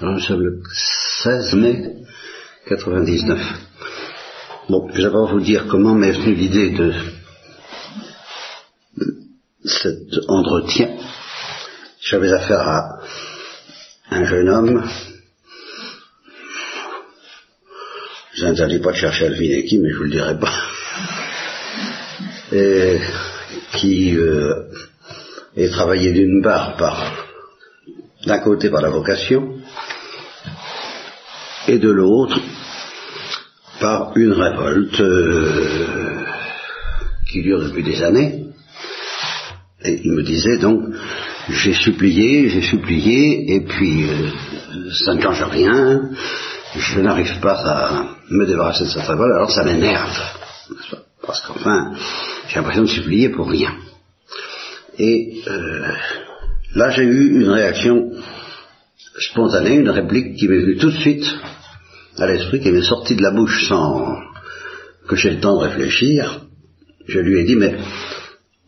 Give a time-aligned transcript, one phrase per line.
[0.00, 0.62] nous sommes le
[1.22, 1.94] 16 mai
[2.68, 3.40] 99.
[4.68, 6.92] Bon, je vais d'abord vous dire comment m'est venue l'idée de
[9.64, 9.98] cet
[10.28, 10.96] entretien.
[12.00, 12.98] J'avais affaire à
[14.10, 14.88] un jeune homme.
[18.34, 20.54] Je n'interdis pas de chercher à deviner qui, mais je vous le dirai pas.
[22.52, 23.00] Et
[23.72, 24.64] qui euh,
[25.56, 27.26] est travaillé d'une part par
[28.26, 29.56] d'un côté par la vocation,
[31.68, 32.40] et de l'autre
[33.80, 36.24] par une révolte euh,
[37.28, 38.46] qui dure depuis des années.
[39.82, 40.82] Et il me disait donc,
[41.48, 46.10] j'ai supplié, j'ai supplié, et puis euh, ça ne change rien,
[46.76, 50.18] je n'arrive pas à me débarrasser de cette révolte, alors ça m'énerve.
[51.24, 51.92] Parce qu'enfin,
[52.48, 53.74] j'ai l'impression de supplier pour rien.
[54.98, 55.92] Et euh,
[56.74, 58.12] là, j'ai eu une réaction
[59.18, 61.26] spontanée, une réplique qui m'est venue tout de suite
[62.18, 64.18] à l'esprit, qui m'est sortie de la bouche sans
[65.08, 66.46] que j'aie le temps de réfléchir.
[67.06, 67.76] Je lui ai dit, mais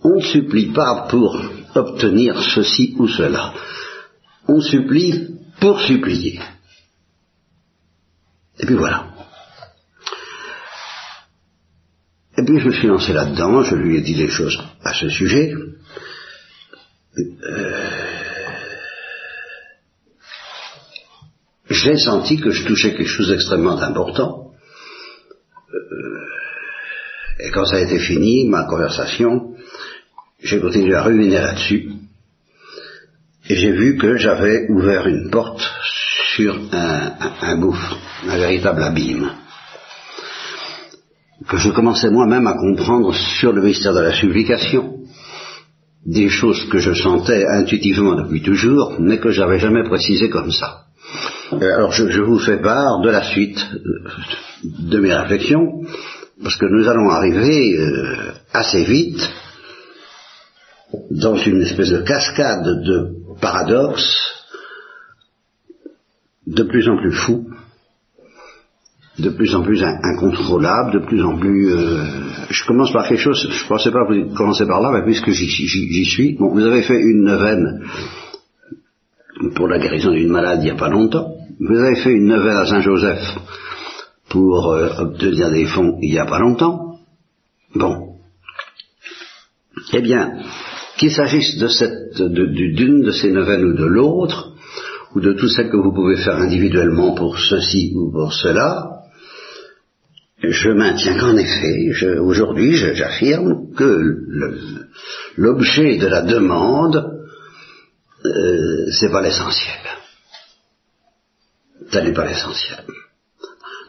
[0.03, 1.41] on ne supplie pas pour
[1.75, 3.55] obtenir ceci ou cela.
[4.47, 6.41] On supplie pour supplier.
[8.61, 9.07] Et puis voilà.
[12.37, 15.09] Et puis je me suis lancé là-dedans, je lui ai dit des choses à ce
[15.09, 15.53] sujet.
[17.19, 17.98] Euh,
[21.79, 24.53] j'ai senti que je touchais quelque chose d'extrêmement important.
[25.73, 29.55] Euh, et quand ça a été fini, ma conversation,
[30.43, 31.91] j'ai continué à ruminer là-dessus.
[33.49, 35.63] Et j'ai vu que j'avais ouvert une porte
[36.35, 37.97] sur un, un, gouffre,
[38.29, 39.31] un véritable abîme.
[41.49, 44.99] Que je commençais moi-même à comprendre sur le mystère de la supplication,
[46.05, 50.88] des choses que je sentais intuitivement depuis toujours, mais que j'avais jamais précisé comme ça.
[51.53, 54.11] Euh, alors je, vous fais part de la suite euh,
[54.65, 55.83] de mes réflexions,
[56.43, 59.21] parce que nous allons arriver euh, assez vite
[61.11, 63.09] dans une espèce de cascade de
[63.41, 64.35] paradoxes
[66.47, 67.47] de plus en plus fous,
[69.19, 71.71] de plus en plus incontrôlables, de plus en plus...
[72.49, 75.31] je commence par quelque chose, je ne pensais pas vous commencer par là, mais puisque
[75.31, 77.83] j'y suis, bon, vous avez fait une neuvaine
[79.55, 81.35] pour la guérison d'une maladie il n'y a pas longtemps.
[81.61, 83.37] Vous avez fait une neuvaine à Saint-Joseph
[84.29, 86.99] pour euh, obtenir des fonds il n'y a pas longtemps.
[87.75, 88.15] Bon.
[89.93, 90.43] Eh bien,
[90.99, 94.53] qu'il s'agisse de cette, d'une de, ces neuvaines ou de l'autre,
[95.15, 98.99] ou de toutes celles que vous pouvez faire individuellement pour ceci ou pour cela,
[100.43, 104.17] je maintiens qu'en effet, aujourd'hui, j'affirme que
[105.37, 107.18] l'objet de la demande
[108.29, 109.77] euh, c'est pas l'essentiel.
[111.91, 112.85] Ça n'est pas l'essentiel.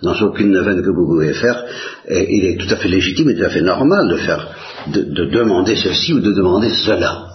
[0.01, 1.65] Dans aucune neuvaine que vous pouvez faire,
[2.09, 4.47] il est tout à fait légitime et tout à fait normal de faire,
[4.87, 7.28] de, demander ceci ou de demander cela.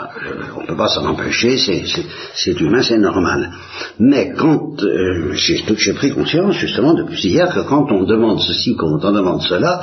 [0.00, 0.10] Ah,
[0.56, 3.50] on ne peut pas s'en empêcher, c'est humain, c'est normal.
[3.98, 8.86] Mais quand euh, j'ai pris conscience justement depuis hier que quand on demande ceci quand
[8.86, 9.82] on demande cela,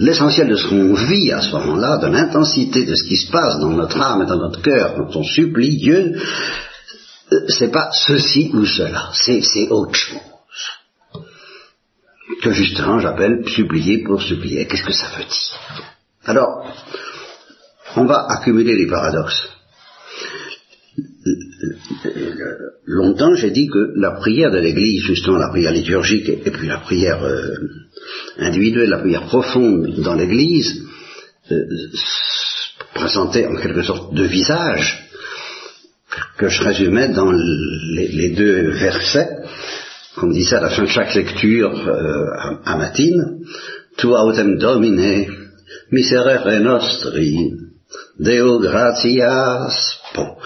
[0.00, 3.60] l'essentiel de ce qu'on vit à ce moment-là, de l'intensité de ce qui se passe
[3.60, 6.20] dans notre âme et dans notre cœur quand on supplie Dieu,
[7.30, 10.18] euh, c'est pas ceci ou cela, c'est autre chose.
[12.42, 14.66] Que justement j'appelle supplier pour supplier.
[14.66, 15.92] Qu'est-ce que ça veut dire?
[16.24, 16.66] Alors,
[17.96, 19.48] on va accumuler les paradoxes.
[22.84, 26.78] Longtemps j'ai dit que la prière de l'Église, justement la prière liturgique et, puis la
[26.78, 27.54] prière euh,
[28.38, 30.82] individuelle, la prière profonde dans l'Église,
[31.50, 31.64] euh,
[32.94, 35.08] présentait en quelque sorte deux visages
[36.36, 39.28] que je résumais dans les, deux versets,
[40.16, 43.44] comme disait à la fin de chaque lecture euh, à, matine,
[43.96, 45.26] Tu autem domine,
[45.90, 47.52] miserere nostri,
[48.18, 49.98] Deo gratias.
[50.14, 50.36] Bon,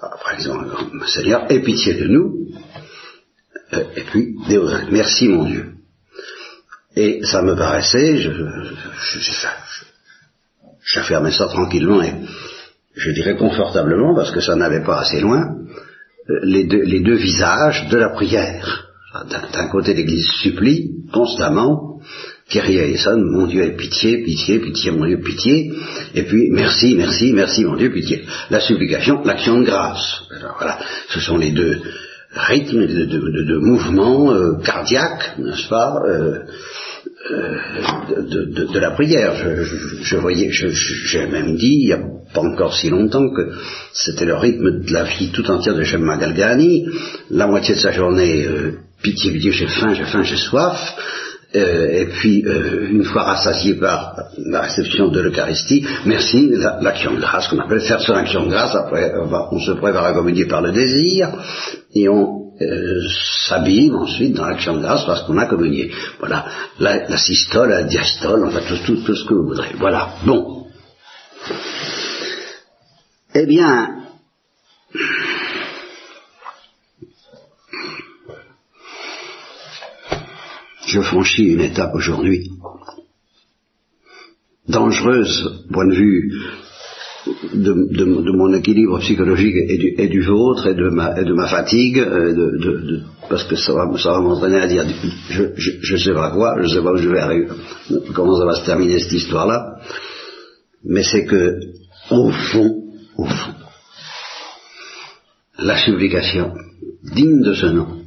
[0.00, 0.66] par exemple,
[1.06, 2.48] Seigneur, aie pitié de nous,
[3.72, 4.36] euh, et puis,
[4.90, 5.72] merci mon Dieu.
[6.96, 8.30] Et ça me paraissait, je,
[10.84, 12.14] j'affirmais ça tranquillement et
[12.94, 15.56] je dirais confortablement, parce que ça n'allait pas assez loin,
[16.30, 18.88] euh, les deux visages de la prière.
[19.52, 22.00] D'un côté, l'Église supplie constamment,
[22.48, 25.72] Kyrie sonne, mon Dieu, pitié, pitié, pitié, mon Dieu, pitié.
[26.14, 28.24] Et puis, merci, merci, merci, mon Dieu, pitié.
[28.50, 30.22] La supplication, l'action de grâce.
[30.58, 31.80] voilà, ce sont les deux
[32.34, 36.40] rythmes, les deux, mouvements euh, cardiaques, n'est-ce pas, euh,
[37.30, 39.34] de, de, la prière.
[40.02, 42.02] Je, voyais, j'ai même dit, il n'y a
[42.32, 43.52] pas encore si longtemps, que
[43.92, 46.86] c'était le rythme de la vie tout entière de Shemma Galgani.
[47.30, 50.94] La moitié de sa journée, euh, pitié, pitié, j'ai faim, j'ai faim, j'ai soif.
[51.54, 57.20] Euh, et puis, euh, une fois rassasié par la réception de l'Eucharistie, merci, l'action de
[57.20, 59.12] grâce qu'on appelle faire son action de grâce, après
[59.50, 61.28] on, se prépare à communier par le désir,
[61.94, 63.00] et on euh,
[63.46, 65.92] s'abîme ensuite dans l'action de grâce parce qu'on a communié.
[66.18, 66.46] Voilà,
[66.80, 69.74] la, systole, la diastole, enfin tout, tout ce que vous voudrez.
[69.78, 70.66] Voilà, bon.
[73.36, 73.90] Eh bien,
[80.94, 82.50] je franchis une étape aujourd'hui
[84.68, 86.32] dangereuse, point de vue
[87.52, 93.00] de, mon équilibre psychologique et du, vôtre et de ma, et de ma fatigue, euh,
[93.28, 94.84] parce que ça va, m'entraîner à dire
[95.30, 97.48] je, ne sais pas quoi, je sais pas où je vais arriver,
[98.14, 99.80] comment ça va se terminer cette histoire-là,
[100.84, 101.58] mais c'est que
[102.10, 102.84] au fond,
[103.16, 103.54] au fond,
[105.58, 106.52] la supplication
[107.02, 108.03] digne de ce nom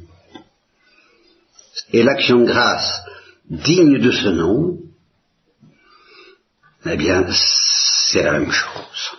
[1.92, 3.02] et l'action de grâce
[3.50, 4.78] digne de ce nom,
[6.86, 7.26] eh bien,
[8.10, 9.18] c'est la même chose.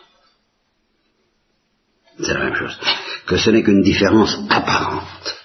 [2.19, 2.77] C'est la même chose.
[3.25, 5.35] Que ce n'est qu'une différence apparente.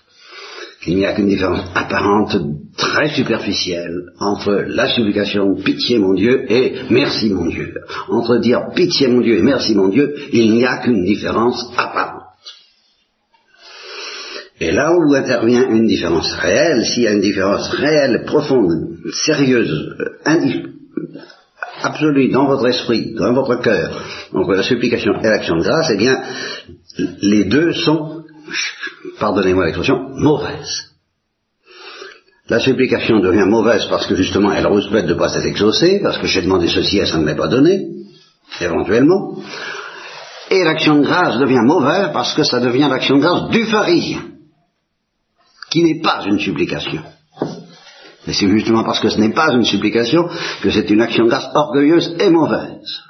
[0.83, 2.37] Qu'il n'y a qu'une différence apparente
[2.77, 7.75] très superficielle entre la supplication pitié mon Dieu et merci mon Dieu.
[8.09, 12.14] Entre dire pitié mon Dieu et merci mon Dieu, il n'y a qu'une différence apparente.
[14.61, 19.97] Et là où intervient une différence réelle, s'il y a une différence réelle, profonde, sérieuse,
[20.01, 20.63] euh,
[21.83, 24.03] absolue dans votre esprit, dans votre cœur,
[24.33, 26.23] entre la supplication et l'action de grâce, eh bien,
[27.23, 28.25] les deux sont,
[29.19, 30.91] pardonnez-moi l'expression, mauvaises.
[32.49, 36.19] La supplication devient mauvaise parce que justement elle rouspète de ne pas être exaucée, parce
[36.19, 37.89] que j'ai demandé ceci et ça ne m'est pas donné,
[38.61, 39.39] éventuellement.
[40.51, 44.21] Et l'action de grâce devient mauvaise parce que ça devient l'action de grâce du pharisien,
[45.75, 47.03] qui n'est pas une supplication.
[48.25, 50.29] Mais c'est justement parce que ce n'est pas une supplication
[50.63, 53.01] que c'est une action de grâce orgueilleuse et mauvaise.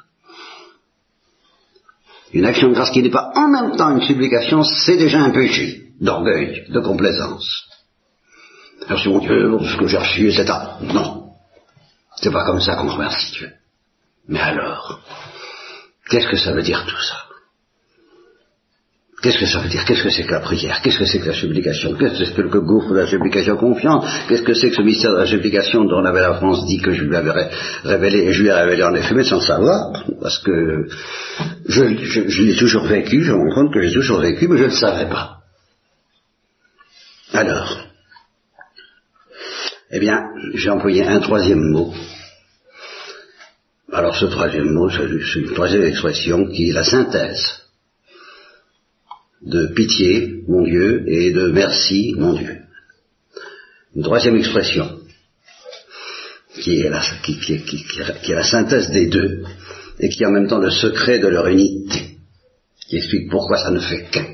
[2.33, 5.31] Une action de grâce qui n'est pas en même temps une supplication, c'est déjà un
[5.31, 7.65] péché d'orgueil, de complaisance.
[8.89, 10.55] Merci mon Dieu pour ce que j'ai reçu, etc.
[10.81, 11.33] Non.
[12.17, 13.53] C'est pas comme ça qu'on remercie Dieu.
[14.27, 15.01] Mais alors,
[16.09, 17.34] qu'est-ce que ça veut dire tout ça?
[19.23, 19.85] Qu'est-ce que ça veut dire?
[19.85, 20.81] Qu'est-ce que c'est que la prière?
[20.83, 21.95] Qu'est-ce que c'est que la supplication?
[21.95, 24.83] Qu'est-ce que c'est que le gouffre de la supplication confiante Qu'est-ce que c'est que ce
[24.83, 27.49] mystère de la supplication dont avait la France dit que je lui avais
[27.85, 30.89] révélé, et je lui ai révélé en effet, mais sans le savoir, parce que
[31.67, 34.69] je, l'ai toujours vécu, je me rends compte que j'ai toujours vécu, mais je ne
[34.69, 35.39] le savais pas.
[37.33, 37.79] Alors,
[39.91, 40.21] eh bien,
[40.55, 41.95] j'ai employé un troisième mot.
[43.91, 47.64] Alors ce troisième mot, c'est une troisième expression qui est la synthèse
[49.45, 52.57] de pitié, mon Dieu, et de merci, mon Dieu.
[53.95, 55.01] Une troisième expression,
[56.61, 59.45] qui est, la, synthèse des deux,
[60.01, 62.17] et qui est en même temps le secret de leur unité,
[62.89, 64.27] qui explique pourquoi ça ne fait qu'un,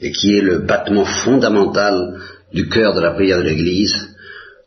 [0.00, 2.20] et qui est le battement fondamental
[2.52, 4.08] du cœur de la prière de l'Église,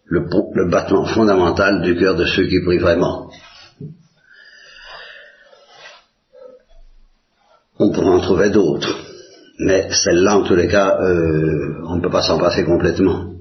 [0.06, 0.22] le,
[0.56, 3.32] le battement fondamental du cœur de ceux qui prient vraiment.
[7.80, 8.98] On pourrait en trouver d'autres.
[9.60, 13.34] Mais celle-là, en tous les cas, euh, on ne peut pas s'en passer complètement.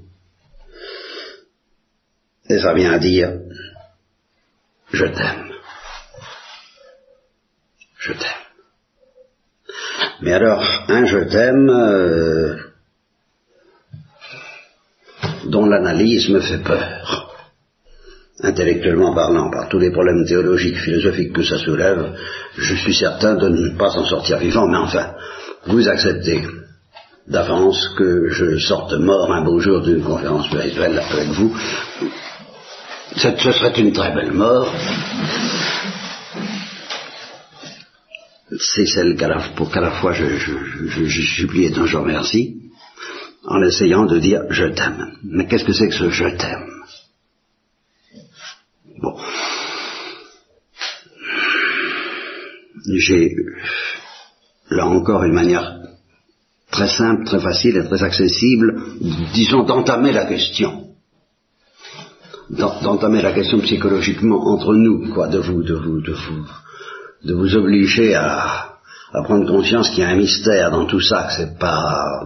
[2.48, 3.32] Et ça vient à dire,
[4.92, 5.52] je t'aime.
[7.98, 8.42] Je t'aime.
[10.20, 12.56] Mais alors, un je t'aime euh,
[15.46, 17.21] dont l'analyse me fait peur
[18.42, 22.12] intellectuellement parlant, par tous les problèmes théologiques, philosophiques que ça soulève,
[22.56, 25.12] je suis certain de ne pas en sortir vivant, mais enfin,
[25.66, 26.42] vous acceptez
[27.26, 31.54] d'avance que je sorte mort un beau jour d'une conférence spirituelle avec vous.
[33.16, 34.72] Ce serait une très belle mort.
[38.58, 42.56] C'est celle qu'à la, pour qu'à la fois je, je, supplie et dont je remercie,
[43.44, 45.16] en essayant de dire je t'aime.
[45.24, 46.72] Mais qu'est-ce que c'est que ce je t'aime
[49.00, 49.16] Bon.
[52.86, 53.34] J'ai
[54.70, 55.78] là encore une manière
[56.70, 58.82] très simple, très facile et très accessible,
[59.34, 60.88] disons, d'entamer la question.
[62.50, 66.46] D'entamer la question psychologiquement entre nous, quoi, de vous, de vous, de vous,
[67.24, 68.78] de vous obliger à,
[69.24, 72.24] prendre conscience qu'il y a un mystère dans tout ça, que c'est pas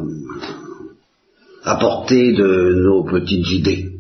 [1.65, 3.91] à portée de nos petites idées.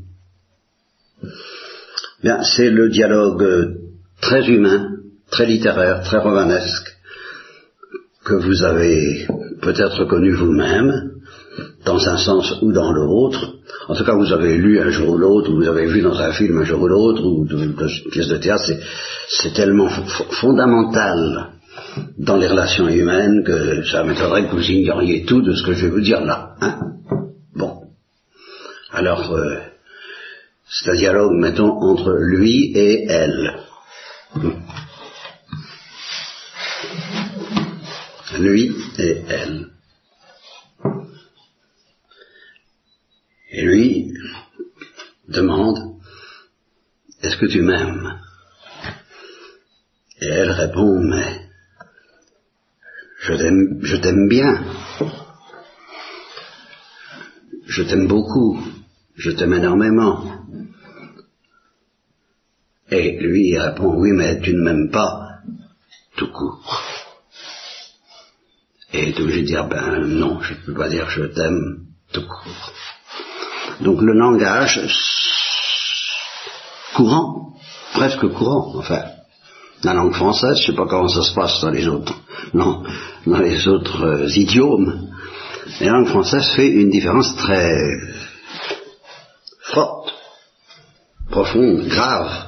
[2.22, 3.74] Bien, c'est le dialogue
[4.20, 4.96] très humain,
[5.30, 6.96] très littéraire, très romanesque,
[8.24, 9.26] que vous avez
[9.62, 11.12] peut-être connu vous-même,
[11.84, 13.54] dans un sens ou dans l'autre.
[13.88, 16.18] En tout cas, vous avez lu un jour ou l'autre, ou vous avez vu dans
[16.18, 17.76] un film un jour ou l'autre, ou dans une
[18.10, 18.64] pièce de théâtre,
[19.28, 19.88] c'est tellement
[20.40, 21.52] fondamental
[22.18, 25.86] dans les relations humaines que ça m'étonnerait que vous ignoriez tout de ce que je
[25.86, 26.54] vais vous dire là.
[26.60, 26.78] Hein
[27.54, 27.82] bon.
[28.92, 29.58] Alors, euh,
[30.68, 33.56] c'est un dialogue, mettons, entre lui et elle.
[38.38, 39.70] Lui et elle.
[43.50, 44.12] Et lui
[45.28, 45.98] demande,
[47.22, 48.20] est-ce que tu m'aimes?
[50.20, 51.48] Et elle répond, mais
[53.22, 54.64] je t'aime bien.
[57.66, 58.60] Je t'aime beaucoup.
[59.16, 60.44] Je t'aime énormément.
[62.90, 65.40] Et lui répond, oui, mais tu ne m'aimes pas
[66.16, 66.85] tout court.
[68.96, 72.22] Et est obligé de dire, ben non, je ne peux pas dire je t'aime tout
[72.22, 72.72] court.
[73.80, 74.80] Donc le langage
[76.94, 77.52] courant,
[77.92, 79.02] presque courant, enfin,
[79.82, 82.14] la langue française, je ne sais pas comment ça se passe dans les autres,
[82.54, 85.10] dans les autres euh, idiomes,
[85.80, 87.78] la langue française fait une différence très
[89.60, 90.14] forte,
[91.30, 92.46] profonde, grave,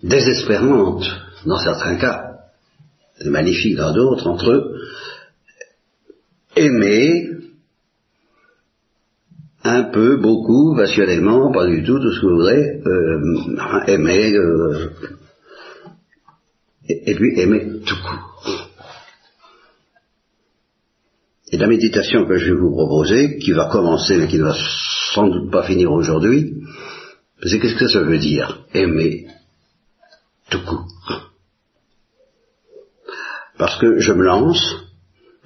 [0.00, 1.04] désespérante
[1.44, 2.24] dans certains cas,
[3.24, 4.78] magnifique dans d'autres, entre eux,
[6.58, 7.28] aimer
[9.64, 14.90] un peu, beaucoup, passionnément, pas du tout, tout ce que vous voudrez, euh, aimer, euh,
[16.88, 18.70] et, puis aimer tout court.
[21.50, 24.54] Et la méditation que je vais vous proposer, qui va commencer mais qui ne va
[25.14, 26.54] sans doute pas finir aujourd'hui,
[27.42, 29.26] c'est qu'est-ce que ça veut dire Aimer
[30.50, 31.32] tout court?
[33.56, 34.87] Parce que je me lance,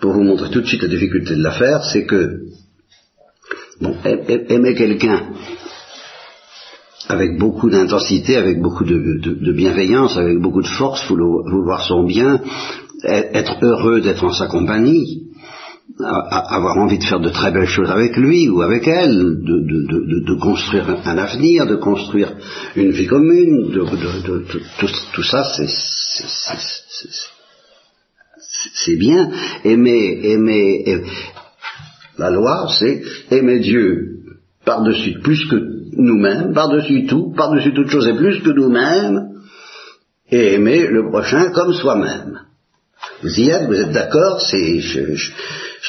[0.03, 2.43] pour vous montrer tout de suite la difficulté de l'affaire, c'est que
[3.83, 5.33] Bon, aimer quelqu'un
[7.09, 12.41] avec beaucoup d'intensité, avec beaucoup de, bienveillance, avec beaucoup de force, vouloir son bien,
[13.05, 15.25] être heureux d'être en sa compagnie,
[15.99, 20.89] avoir envie de faire de très belles choses avec lui ou avec elle, de, construire
[21.05, 22.33] un avenir, de construire
[22.77, 23.73] une vie commune,
[24.79, 25.67] tout, ça, c'est
[28.97, 29.31] bien.
[29.65, 31.03] Aimer, aimer,
[32.19, 34.13] la loi, c'est aimer Dieu
[34.65, 35.57] par-dessus plus que
[35.97, 39.31] nous-mêmes, par-dessus tout, par-dessus toute chose et plus que nous-mêmes,
[40.31, 42.41] et aimer le prochain comme soi-même.
[43.23, 45.31] Vous y êtes, vous êtes d'accord C'est, je,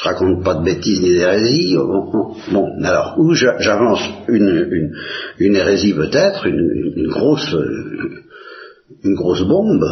[0.02, 1.76] raconte pas de bêtises ni d'hérésie.
[1.76, 4.92] Bon, alors où j'avance une,
[5.38, 7.56] une, hérésie peut-être, une, grosse,
[9.02, 9.84] une grosse bombe,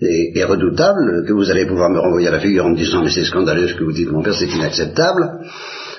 [0.00, 3.10] et, redoutable, que vous allez pouvoir me renvoyer à la figure en me disant mais
[3.10, 5.40] c'est scandaleux ce que vous dites mon père, c'est inacceptable,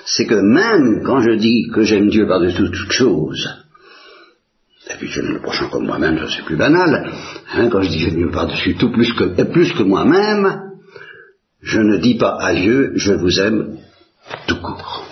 [0.06, 3.48] c'est que même quand je dis que j'aime Dieu par-dessus toute chose,
[4.90, 7.12] et puis j'aime le prochain comme moi-même, ça c'est plus banal,
[7.52, 10.72] hein, quand je dis j'aime Dieu par-dessus tout plus que, plus que moi-même,
[11.60, 13.76] je ne dis pas à Dieu je vous aime
[14.46, 15.04] tout court.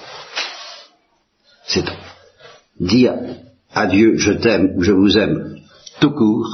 [1.67, 1.93] C'est tout.
[2.81, 3.15] Dire
[3.75, 5.57] à Dieu je t'aime ou je vous aime
[6.01, 6.49] tout court,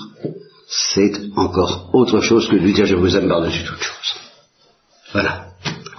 [0.69, 4.15] c'est encore autre chose que de lui dire je vous aime par-dessus toute chose.
[5.13, 5.49] Voilà,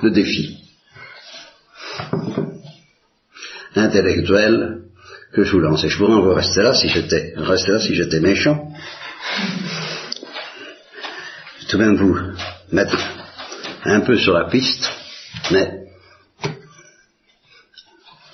[0.02, 0.58] le défi
[3.76, 4.84] intellectuel
[5.34, 5.84] que je vous lance.
[5.84, 8.72] Et je pourrais en rester là si j'étais, rester là si j'étais méchant.
[11.60, 12.18] Je tout de même vous
[12.72, 12.98] mettre
[13.84, 14.90] un peu sur la piste,
[15.52, 15.86] mais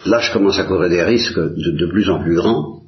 [0.06, 2.82] là je commence à courir des risques de plus en plus grands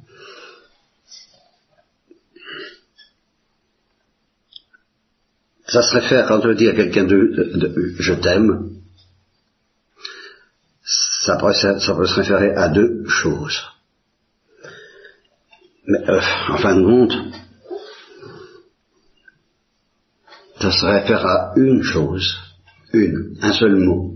[5.74, 8.78] Ça se réfère, quand on dit à quelqu'un de, je t'aime,
[10.84, 13.60] ça, peut se référer à deux choses.
[15.88, 17.12] Mais euh, en fin de compte,
[20.60, 22.38] ça se réfère à une chose,
[22.92, 24.14] une, un seul mot.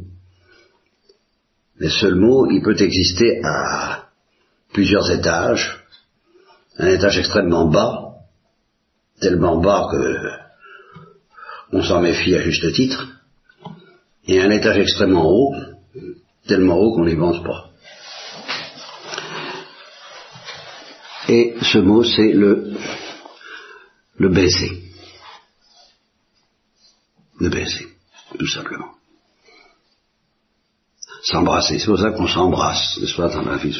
[1.80, 4.10] Mais ce seul mot, il peut exister à
[4.72, 5.84] plusieurs étages.
[6.76, 8.12] Un étage extrêmement bas,
[9.18, 10.47] tellement bas que
[11.72, 13.08] on s'en méfie à juste titre,
[14.26, 15.54] et un étage extrêmement haut,
[16.46, 17.70] tellement haut qu'on n'y pense pas.
[21.28, 22.72] Et ce mot, c'est le,
[24.16, 24.82] le baiser.
[27.38, 27.86] Le baiser,
[28.38, 28.92] tout simplement.
[31.22, 33.76] S'embrasser, c'est pour ça qu'on s'embrasse, n'est-ce pas, dans la vie,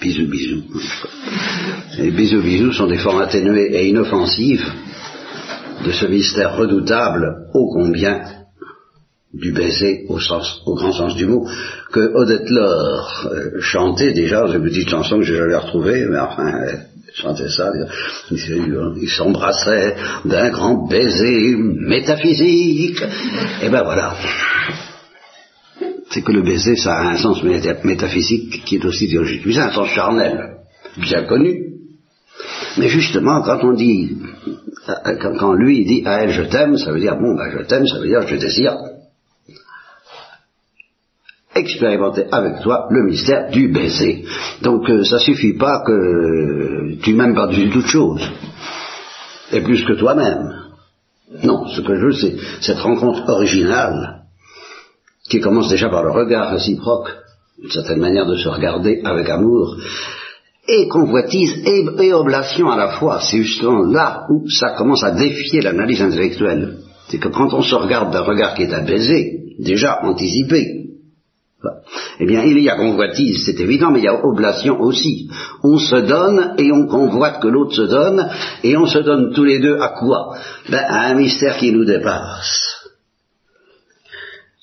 [0.00, 0.64] bisous bisous.
[1.98, 4.72] Les bisous bisous sont des formes atténuées et inoffensives
[5.84, 8.22] de ce mystère redoutable ô combien
[9.32, 11.46] du baiser au, sens, au grand sens du mot,
[11.92, 16.52] que Odette Laure euh, chantait déjà, une petite chanson que j'ai jamais retrouvée, mais enfin,
[16.66, 17.72] elle chantait ça,
[18.30, 19.94] il s'embrassait
[20.24, 23.02] d'un grand baiser métaphysique,
[23.62, 24.16] et ben voilà.
[26.10, 29.42] C'est que le baiser, ça a un sens métaphysique qui est aussi théologique.
[29.46, 30.56] Mais c'est un sens charnel,
[30.96, 31.79] bien connu.
[32.78, 34.16] Mais justement, quand on dit,
[34.86, 37.98] quand lui dit à elle je t'aime, ça veut dire, bon, ben je t'aime, ça
[37.98, 38.76] veut dire je désire
[41.54, 44.24] expérimenter avec toi le mystère du baiser.
[44.62, 48.22] Donc euh, ça suffit pas que tu m'aimes par-dessus toute chose,
[49.52, 50.52] et plus que toi-même.
[51.44, 54.24] Non, ce que je veux, c'est cette rencontre originale
[55.28, 57.10] qui commence déjà par le regard réciproque,
[57.62, 59.76] une certaine manière de se regarder avec amour,
[60.68, 63.20] et convoitise et, oblation à la fois.
[63.20, 66.78] C'est justement là où ça commence à défier l'analyse intellectuelle.
[67.08, 70.80] C'est que quand on se regarde d'un regard qui est baiser, déjà anticipé,
[72.20, 75.28] eh bien, il y a convoitise, c'est évident, mais il y a oblation aussi.
[75.62, 78.28] On se donne et on convoite que l'autre se donne,
[78.62, 80.36] et on se donne tous les deux à quoi?
[80.70, 82.90] Ben, À un mystère qui nous dépasse.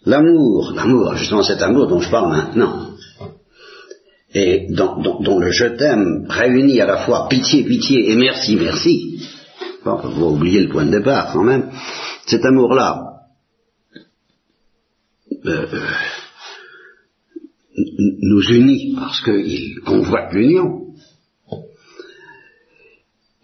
[0.05, 2.91] L'amour, l'amour, justement cet amour dont je parle maintenant,
[4.33, 9.27] et dont, le je t'aime réunit à la fois pitié, pitié et merci, merci.
[9.85, 11.71] Bon, vous oublier le point de départ quand même.
[12.25, 13.03] Cet amour-là,
[15.45, 15.65] euh,
[17.77, 20.87] nous unit parce qu'il convoite l'union.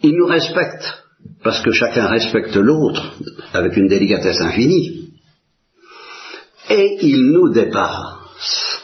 [0.01, 1.03] Il nous respecte
[1.43, 3.15] parce que chacun respecte l'autre
[3.53, 5.11] avec une délicatesse infinie.
[6.69, 8.82] Et il nous dépasse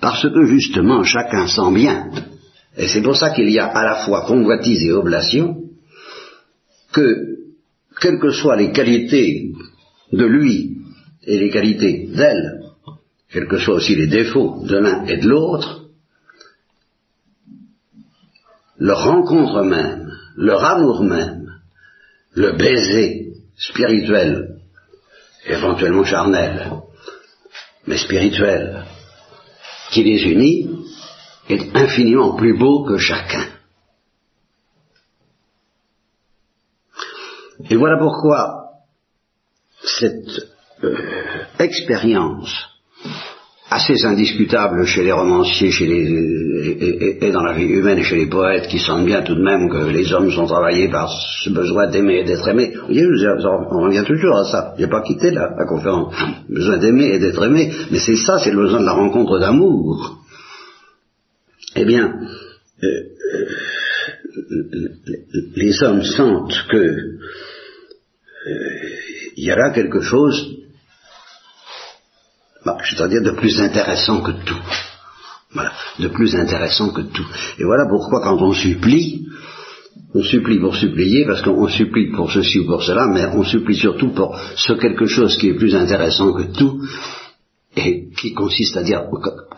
[0.00, 2.10] parce que justement chacun sent bien.
[2.76, 5.56] Et c'est pour ça qu'il y a à la fois convoitise et oblation
[6.92, 7.38] que,
[8.00, 9.52] quelles que soient les qualités
[10.12, 10.76] de lui
[11.24, 12.60] et les qualités d'elle,
[13.30, 15.86] quels que soient aussi les défauts de l'un et de l'autre,
[18.78, 21.52] leur rencontre même, leur amour même,
[22.34, 24.60] le baiser spirituel,
[25.46, 26.70] éventuellement charnel,
[27.86, 28.84] mais spirituel,
[29.90, 30.68] qui les unit,
[31.48, 33.48] est infiniment plus beau que chacun.
[37.70, 38.72] Et voilà pourquoi
[39.82, 40.52] cette
[40.84, 42.77] euh, expérience
[43.70, 48.24] assez indiscutable chez les romanciers chez les, et, dans la vie humaine et chez les
[48.26, 51.88] poètes qui sentent bien tout de même que les hommes sont travaillés par ce besoin
[51.88, 52.72] d'aimer et d'être aimé.
[52.74, 54.74] Vous voyez, on revient toujours à ça.
[54.78, 56.14] J'ai pas quitté la, la conférence.
[56.48, 57.70] Besoin d'aimer et d'être aimé.
[57.90, 60.18] Mais c'est ça, c'est le besoin de la rencontre d'amour.
[61.76, 62.14] Eh bien,
[62.82, 63.02] euh, euh,
[65.56, 67.18] les hommes sentent que euh,
[69.36, 70.57] il y a là quelque chose
[72.84, 74.62] c'est-à-dire de plus intéressant que tout.
[75.52, 77.26] Voilà, de plus intéressant que tout.
[77.58, 79.26] Et voilà pourquoi quand on supplie,
[80.14, 83.76] on supplie pour supplier, parce qu'on supplie pour ceci ou pour cela, mais on supplie
[83.76, 86.82] surtout pour ce quelque chose qui est plus intéressant que tout,
[87.76, 89.04] et qui consiste à dire,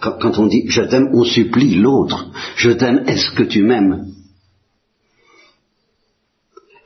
[0.00, 2.26] quand, on dit je t'aime, on supplie l'autre.
[2.56, 4.06] Je t'aime, est-ce que tu m'aimes?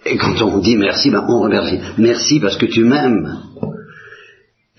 [0.06, 1.78] Et quand on dit merci, ben on remercie.
[1.98, 3.40] Merci parce que tu m'aimes.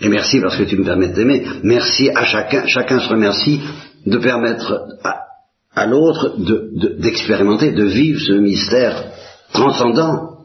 [0.01, 1.45] Et merci parce que tu me permets d'aimer.
[1.63, 3.61] Merci à chacun, chacun se remercie
[4.05, 4.87] de permettre
[5.73, 6.35] à, l'autre
[6.99, 9.05] d'expérimenter, de, de vivre ce mystère
[9.53, 10.39] transcendant,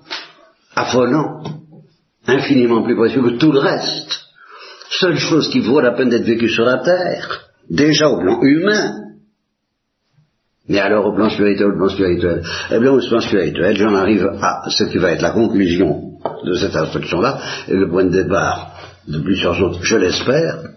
[0.74, 1.42] affolant,
[2.26, 4.20] infiniment plus précieux que tout le reste.
[4.90, 8.98] Seule chose qui vaut la peine d'être vécue sur la terre, déjà au plan humain.
[10.68, 12.42] Mais alors au plan spirituel, au plan spirituel.
[12.70, 16.12] Eh bien au plan spirituel, j'en arrive à ce qui va être la conclusion
[16.44, 20.70] de cette instruction-là, et le point de départ de plusieurs autres, je l'espère,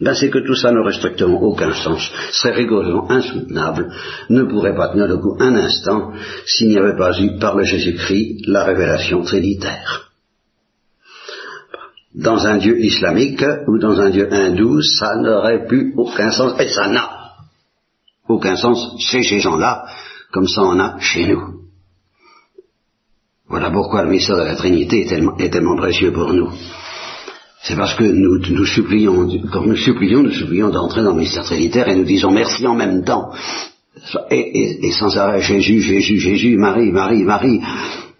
[0.00, 3.92] ben c'est que tout ça n'aurait strictement aucun sens, serait rigoureusement insoutenable,
[4.30, 6.12] ne pourrait pas tenir le coup un instant
[6.44, 10.10] s'il n'y avait pas eu par le Jésus-Christ la révélation trinitaire.
[12.14, 16.68] Dans un Dieu islamique ou dans un Dieu hindou, ça n'aurait plus aucun sens, et
[16.68, 17.08] ça n'a
[18.28, 19.84] aucun sens chez ces gens-là,
[20.32, 21.61] comme ça en a chez nous.
[23.52, 25.06] Voilà pourquoi le mystère de la Trinité
[25.38, 26.48] est tellement précieux pour nous.
[27.62, 31.44] C'est parce que nous, nous supplions, quand nous supplions, nous supplions d'entrer dans le mystère
[31.44, 33.30] trinitaire et nous disons merci en même temps.
[34.30, 37.60] Et, sans arrêt, Jésus, Jésus, Jésus, Marie, Marie, Marie,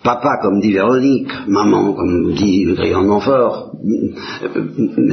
[0.04, 3.72] papa comme dit Véronique, maman comme dit le de Montfort,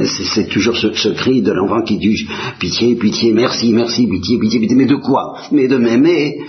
[0.04, 2.28] c'est toujours ce, cri de l'enfant qui dit
[2.58, 5.38] pitié, pitié, merci, merci, pitié, pitié, pitié, mais de quoi?
[5.50, 6.40] Mais de m'aimer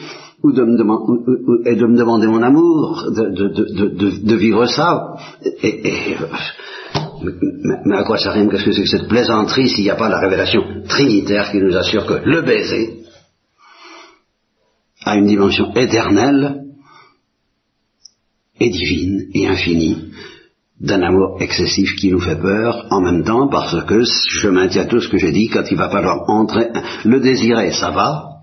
[0.44, 5.16] ou de me, et de me demander mon amour, de, vivre ça.
[5.62, 6.16] Et,
[7.86, 8.50] mais à quoi ça rime?
[8.50, 11.76] Qu'est-ce que c'est que cette plaisanterie s'il n'y a pas la révélation trinitaire qui nous
[11.76, 13.04] assure que le baiser
[15.06, 16.64] a une dimension éternelle
[18.60, 20.12] et divine et infinie
[20.80, 25.00] d'un amour excessif qui nous fait peur en même temps parce que je maintiens tout
[25.00, 26.70] ce que j'ai dit quand il va falloir entrer
[27.06, 28.41] le désirer ça va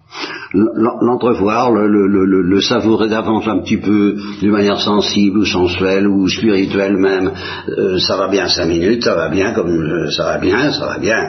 [0.52, 7.32] l'entrevoir, le, savourer d'avance un petit peu d'une manière sensible ou sensuelle ou spirituelle même,
[7.68, 10.86] euh, ça va bien cinq minutes, ça va bien comme euh, ça va bien, ça
[10.86, 11.22] va bien.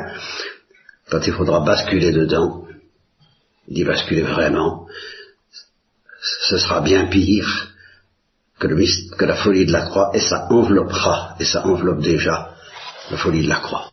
[1.10, 2.64] Quand il faudra basculer dedans,
[3.68, 4.88] d'y basculer vraiment,
[6.22, 7.70] ce sera bien pire
[8.60, 12.52] que, que la folie de la croix et ça enveloppera, et ça enveloppe déjà
[13.12, 13.90] la folie de la croix.